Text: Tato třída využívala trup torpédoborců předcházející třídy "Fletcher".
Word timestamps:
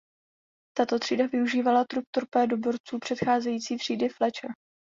Tato 0.77 0.99
třída 0.99 1.27
využívala 1.27 1.85
trup 1.85 2.05
torpédoborců 2.11 2.99
předcházející 2.99 3.77
třídy 3.77 4.09
"Fletcher". 4.09 4.51